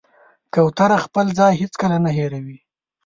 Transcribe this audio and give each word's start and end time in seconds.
کوتره 0.53 0.97
خپل 1.05 1.25
ځای 1.39 1.53
هېڅکله 1.61 1.97
نه 2.05 2.11
هېروي. 2.17 2.57